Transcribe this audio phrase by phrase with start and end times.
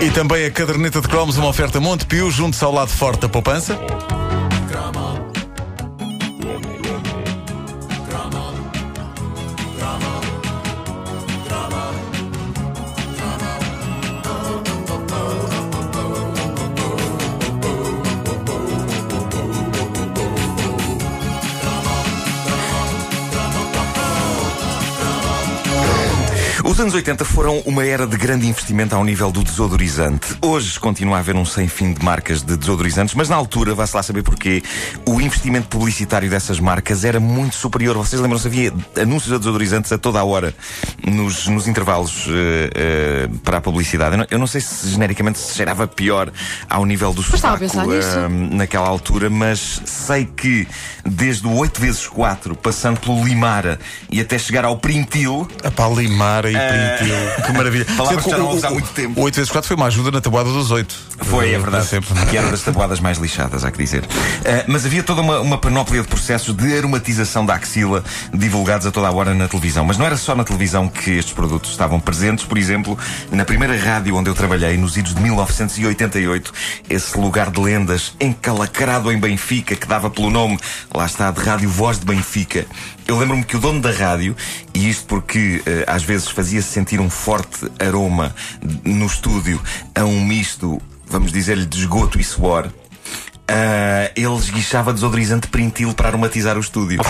[0.00, 3.78] E também a caderneta de cromos, uma oferta Montepio, junto ao lado forte da poupança.
[26.78, 30.36] Os anos 80 foram uma era de grande investimento ao nível do desodorizante.
[30.40, 33.96] Hoje continua a haver um sem fim de marcas de desodorizantes, mas na altura, vá-se
[33.96, 34.62] lá saber porquê,
[35.04, 37.96] o investimento publicitário dessas marcas era muito superior.
[37.96, 40.54] Vocês lembram-se, havia anúncios de desodorizantes a toda a hora
[41.04, 44.12] nos, nos intervalos uh, uh, para a publicidade.
[44.12, 46.30] Eu não, eu não, sei se genericamente se cheirava pior
[46.70, 50.68] ao nível do sotaco uh, naquela altura, mas sei que
[51.04, 53.80] desde o 8 vezes 4, passando pelo Limara
[54.12, 55.48] e até chegar ao Printil.
[55.64, 56.67] Epá, Limara e
[57.46, 57.84] Que maravilha.
[57.96, 59.20] Palavras que já não ouves há muito tempo.
[59.20, 60.94] O 8 vezes 4 foi uma ajuda na tabuada dos 8.
[61.22, 61.86] Foi, é verdade.
[61.86, 62.14] Sempre.
[62.26, 64.02] Que era das tabuadas mais lixadas, há que dizer.
[64.04, 68.90] Uh, mas havia toda uma, uma panóplia de processos de aromatização da axila divulgados a
[68.90, 69.84] toda a hora na televisão.
[69.84, 72.44] Mas não era só na televisão que estes produtos estavam presentes.
[72.44, 72.98] Por exemplo,
[73.30, 76.52] na primeira rádio onde eu trabalhei, nos idos de 1988,
[76.88, 80.58] esse lugar de lendas encalacrado em Benfica, que dava pelo nome,
[80.94, 82.66] lá está, de Rádio Voz de Benfica.
[83.06, 84.36] Eu lembro-me que o dono da rádio,
[84.74, 88.34] e isto porque uh, às vezes fazia-se sentir um forte aroma
[88.84, 89.60] no estúdio
[89.94, 92.66] a um misto, vamos dizer-lhe, de esgoto e suor.
[92.66, 97.00] Uh, ele esguichava desodorizante printil para aromatizar o estúdio.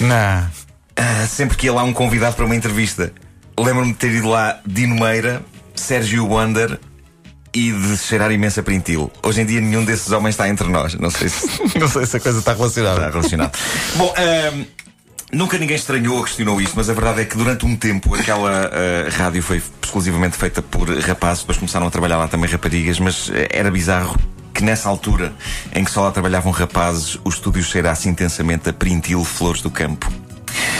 [0.00, 0.42] Não.
[0.98, 3.12] Uh, sempre que ia lá um convidado para uma entrevista.
[3.58, 5.42] Lembro-me de ter ido lá Dino Meira,
[5.74, 6.78] Sérgio Wander
[7.54, 9.10] e de cheirar imensa printil.
[9.22, 10.94] Hoje em dia nenhum desses homens está entre nós.
[10.94, 11.46] Não sei se,
[11.78, 12.96] não sei se a coisa está relacionada.
[12.98, 13.58] Está relacionado.
[13.96, 14.66] Bom, uh,
[15.32, 18.66] Nunca ninguém estranhou ou questionou isto, mas a verdade é que durante um tempo aquela
[18.66, 23.30] uh, rádio foi exclusivamente feita por rapazes, depois começaram a trabalhar lá também raparigas, mas
[23.50, 24.16] era bizarro
[24.56, 25.34] que nessa altura
[25.74, 30.10] em que só lá trabalhavam rapazes, o estúdio cheirasse intensamente a printil flores do campo.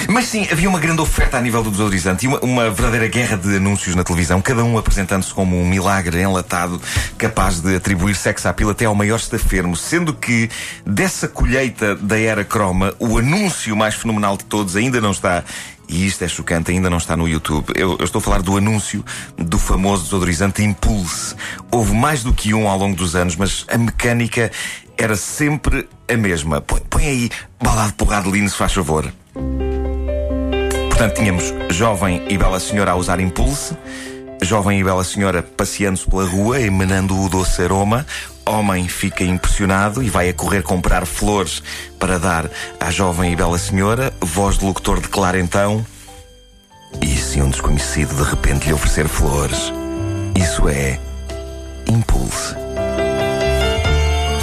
[0.09, 3.37] Mas sim, havia uma grande oferta a nível do desodorizante e uma, uma verdadeira guerra
[3.37, 6.81] de anúncios na televisão, cada um apresentando-se como um milagre enlatado
[7.19, 10.49] capaz de atribuir sex appeal até ao maior estafermo, sendo que
[10.85, 15.45] dessa colheita da era croma, o anúncio mais fenomenal de todos ainda não está
[15.89, 17.73] e isto é chocante, ainda não está no YouTube.
[17.77, 19.05] Eu, eu, estou a falar do anúncio
[19.37, 21.35] do famoso desodorizante Impulse.
[21.71, 24.51] Houve mais do que um ao longo dos anos, mas a mecânica
[24.99, 26.61] era sempre a mesma.
[26.61, 27.31] Põe, põe aí
[27.63, 29.13] balado porrado lindo, se faz favor.
[30.97, 33.77] Portanto, tínhamos jovem e bela senhora a usar impulso,
[34.41, 38.07] jovem e bela senhora passeando-se pela rua, emanando o doce aroma.
[38.47, 41.63] Homem fica impressionado e vai a correr comprar flores
[41.99, 44.11] para dar à jovem e bela senhora.
[44.23, 45.85] Voz de locutor declara então:
[47.03, 49.71] E se um desconhecido de repente lhe oferecer flores?
[50.35, 50.99] Isso é
[51.87, 52.66] impulso.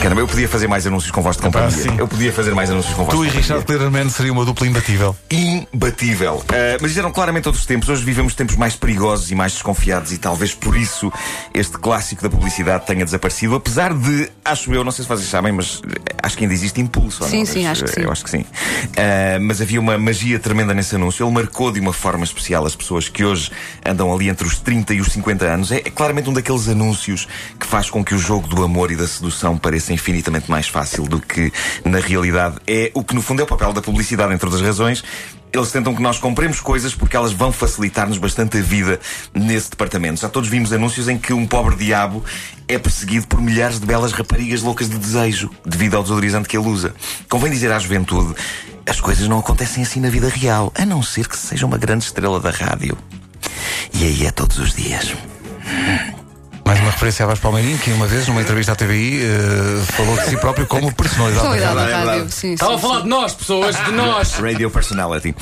[0.03, 1.69] Caramba, eu podia fazer mais anúncios com voz de companhia.
[1.89, 3.31] Ah, eu podia fazer mais anúncios com voz tu de companhia.
[3.31, 5.15] Tu e Richard Clearman seria uma dupla imbatível.
[5.31, 6.43] Imbatível.
[6.43, 7.87] Uh, mas eram claramente outros tempos.
[7.87, 11.09] Hoje vivemos tempos mais perigosos e mais desconfiados e talvez por isso
[11.53, 13.55] este clássico da publicidade tenha desaparecido.
[13.55, 15.81] Apesar de, acho eu, não sei se vocês sabem, mas
[16.21, 17.23] acho que ainda existe impulso.
[17.23, 18.01] Sim, sim, acho que sim.
[18.01, 18.41] Eu acho que sim.
[18.41, 21.25] Uh, mas havia uma magia tremenda nesse anúncio.
[21.25, 23.49] Ele marcou de uma forma especial as pessoas que hoje
[23.85, 25.71] andam ali entre os 30 e os 50 anos.
[25.71, 27.25] É, é claramente um daqueles anúncios
[27.57, 31.03] que faz com que o jogo do amor e da sedução pareça infinitamente mais fácil
[31.03, 31.51] do que
[31.85, 35.03] na realidade é o que no fundo é o papel da publicidade, entre outras razões.
[35.51, 38.99] Eles tentam que nós compremos coisas porque elas vão facilitar-nos bastante a vida
[39.33, 40.19] nesse departamento.
[40.19, 42.25] Já todos vimos anúncios em que um pobre diabo
[42.67, 46.67] é perseguido por milhares de belas raparigas loucas de desejo devido ao desodorizante que ele
[46.67, 46.95] usa.
[47.29, 48.33] Convém dizer à juventude:
[48.85, 52.05] as coisas não acontecem assim na vida real, a não ser que seja uma grande
[52.05, 52.97] estrela da rádio.
[53.93, 55.13] E aí é todos os dias.
[56.65, 59.91] Mais uma referência a Vasco Palmeirinho, que uma vez, numa entrevista à TVI, uh, eh,
[59.91, 62.25] falou de si próprio como personalidade da rádio.
[62.25, 64.33] Estava a falar de nós, pessoas, de nós.
[64.39, 65.35] Radio personality.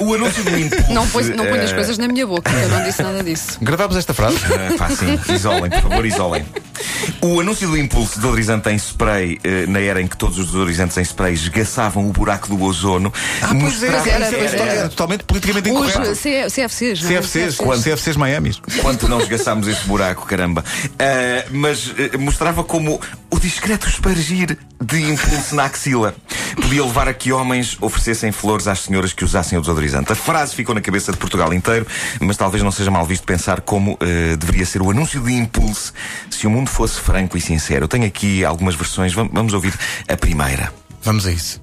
[0.00, 0.92] Uh, o anúncio do Impulse.
[0.92, 3.58] Não põe, não põe as coisas na minha boca, eu não disse nada disso.
[3.60, 4.36] Gravámos esta frase?
[4.36, 5.18] Uh, pá, sim.
[5.34, 6.46] Isolem, por favor, isolem.
[7.22, 10.96] O anúncio do impulso desodorizante em spray, eh, na era em que todos os desodorizantes
[10.96, 13.12] em spray esgaçavam o buraco do ozono,
[13.42, 14.08] ah, mostrava...
[14.08, 16.00] Era, era, era, era, totalmente politicamente incorreto.
[16.00, 17.20] Os CFCs, não é?
[17.20, 18.54] CFCs, quando, CFCs Miami.
[18.80, 20.64] Quanto não esgaçámos esse buraco, caramba.
[20.86, 23.00] Uh, mas uh, mostrava como
[23.30, 26.14] o discreto espargir de impulso na axila
[26.56, 30.12] podia levar a que homens oferecessem flores às senhoras que usassem o desodorizante.
[30.12, 31.86] A frase ficou na cabeça de Portugal inteiro,
[32.20, 35.92] mas talvez não seja mal visto pensar como uh, deveria ser o anúncio de impulso
[36.30, 37.84] se o mundo fosse franco e sincero.
[37.84, 39.74] Eu tenho aqui algumas versões, vamos, vamos ouvir
[40.08, 40.72] a primeira.
[41.02, 41.62] Vamos a isso.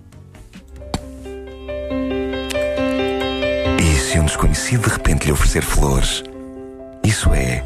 [3.80, 6.24] E se um desconhecido de repente lhe oferecer flores?
[7.04, 7.64] Isso é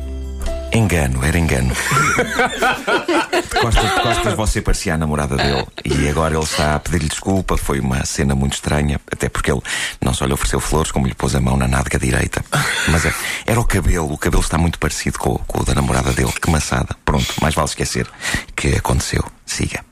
[0.73, 1.73] Engano, era engano.
[3.59, 7.57] Costas, costas você parecia a namorada dele e agora ele está a pedir-lhe desculpa.
[7.57, 9.61] Foi uma cena muito estranha, até porque ele
[10.01, 12.43] não só lhe ofereceu flores, como lhe pôs a mão na nádega direita.
[12.87, 13.13] Mas é-
[13.45, 16.31] era o cabelo, o cabelo está muito parecido com, com o da namorada dele.
[16.41, 16.95] Que maçada.
[17.05, 18.07] Pronto, mais vale esquecer
[18.55, 19.23] que aconteceu.
[19.45, 19.83] Siga.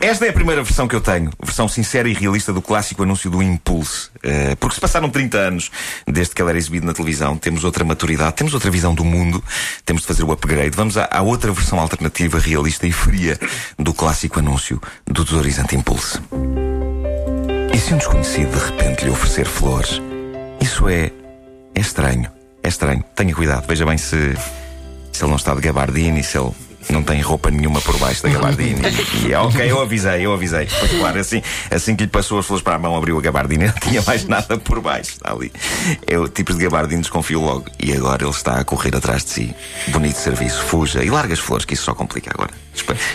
[0.00, 3.30] Esta é a primeira versão que eu tenho, versão sincera e realista do clássico anúncio
[3.30, 4.08] do Impulse.
[4.22, 5.70] Eh, porque se passaram 30 anos
[6.06, 9.42] desde que ele era exibido na televisão, temos outra maturidade, temos outra visão do mundo,
[9.84, 10.76] temos de fazer o upgrade.
[10.76, 13.38] Vamos à, à outra versão alternativa, realista e fria
[13.78, 16.20] do clássico anúncio do Desodorizante Impulse.
[17.72, 20.00] E se um desconhecido de repente lhe oferecer flores?
[20.60, 21.10] Isso é.
[21.74, 22.30] é estranho.
[22.62, 23.04] É estranho.
[23.14, 24.34] Tenha cuidado, veja bem se.
[25.12, 26.52] se ele não está de gabardine, se ele
[26.90, 28.80] não tem roupa nenhuma por baixo da gabardine.
[29.26, 30.68] E é ok, eu avisei, eu avisei.
[30.78, 33.66] Pois claro, assim, assim que lhe passou as flores para a mão, abriu a gabardine,
[33.66, 35.12] não tinha mais nada por baixo.
[35.12, 35.52] Está ali.
[36.06, 37.66] Eu, tipos de gabardine, desconfio logo.
[37.78, 39.54] E agora ele está a correr atrás de si.
[39.88, 41.02] Bonito serviço, fuja.
[41.02, 42.50] E larga as flores, que isso só complica agora.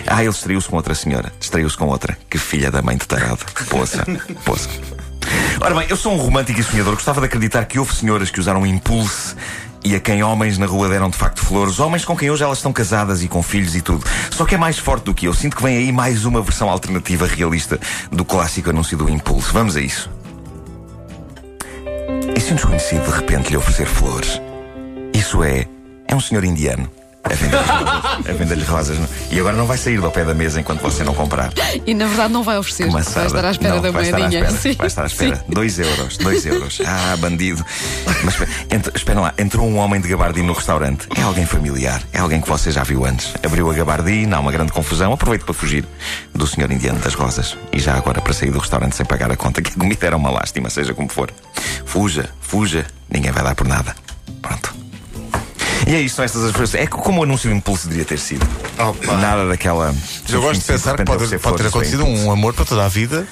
[0.07, 1.31] Ah, ele distraiu-se com outra senhora.
[1.39, 2.17] Distraiu-se com outra.
[2.29, 3.45] Que filha da mãe de tarado.
[3.69, 4.05] Poça,
[4.43, 4.69] poça.
[5.59, 6.95] Ora bem, eu sou um romântico e sonhador.
[6.95, 9.35] Gostava de acreditar que houve senhoras que usaram impulse
[9.83, 11.79] e a quem homens na rua deram de facto flores.
[11.79, 14.05] Homens com quem hoje elas estão casadas e com filhos e tudo.
[14.29, 15.33] Só que é mais forte do que eu.
[15.33, 17.79] Sinto que vem aí mais uma versão alternativa realista
[18.11, 19.51] do clássico anúncio do impulso.
[19.53, 20.09] Vamos a isso.
[22.35, 24.41] E se um desconhecido de repente lhe oferecer flores?
[25.13, 25.65] Isso é.
[26.07, 27.00] É um senhor indiano.
[27.23, 28.29] A vender-lhe rosas.
[28.29, 28.97] A vender-lhe rosas.
[29.31, 31.51] E agora não vai sair do pé da mesa enquanto você não comprar.
[31.85, 32.85] E na verdade não vai oferecer.
[32.85, 34.41] Que Vai estar à espera Não, da vai estar à moedinha.
[34.41, 34.73] espera, Sim.
[34.77, 35.45] Vai estar à espera.
[35.47, 36.81] Dois euros, dois euros.
[36.91, 37.63] Ah, bandido.
[38.23, 41.07] Mas espera, entra- lá, entrou um homem de gabardine no restaurante.
[41.15, 43.33] É alguém familiar, é alguém que você já viu antes.
[43.45, 45.13] Abriu a gabardine, há uma grande confusão.
[45.13, 45.85] Aproveito para fugir
[46.33, 47.55] do senhor indiano das rosas.
[47.71, 50.17] E já agora para sair do restaurante sem pagar a conta, que a comida era
[50.17, 51.31] uma lástima, seja como for.
[51.85, 53.95] Fuja, fuja, ninguém vai dar por nada.
[54.41, 54.73] Pronto.
[55.91, 56.73] E é isso, são estas as coisas.
[56.73, 58.47] É como o anúncio do impulso deveria ter sido.
[58.79, 59.17] Opa.
[59.17, 59.93] Nada daquela.
[60.29, 62.87] Eu gosto de pensar que pode, pode ter acontecido foi um amor para toda a
[62.87, 63.27] vida.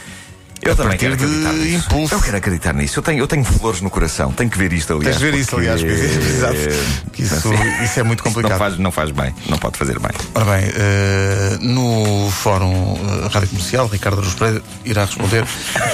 [0.62, 1.86] Eu a também quero de acreditar nisso.
[1.88, 2.14] impulso.
[2.16, 3.00] Eu quero acreditar nisso.
[3.00, 4.32] Eu tenho, eu tenho flores no coração.
[4.32, 5.16] Tenho que ver isto, aliás.
[5.18, 6.56] Tens de ver isso, aliás, porque- exato.
[7.14, 7.54] Que isso,
[7.84, 8.52] isso é muito complicado.
[8.52, 9.34] Não faz, não faz bem.
[9.50, 10.12] Não pode fazer bem.
[10.36, 15.44] Ora bem, eh, no Fórum eh, Rádio Comercial, Ricardo Aruz Pereira irá responder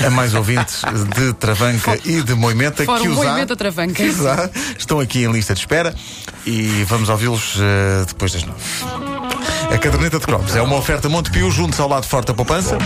[0.06, 0.82] a mais ouvintes
[1.16, 4.04] de Travanca e de Moimenta Fórum que há, Moimenta Travanca.
[4.04, 5.96] há, estão aqui em lista de espera
[6.46, 8.60] e vamos ouvi-los eh, depois das nove.
[9.74, 12.78] A caderneta de cromos é uma oferta Montepio juntos ao lado forte da poupança.